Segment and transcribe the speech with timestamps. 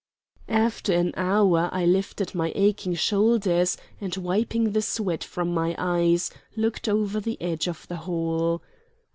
[0.49, 6.31] After another hour I lifted my aching shoulders and, wiping the sweat from my eyes,
[6.55, 8.63] looked over the edge of the hole.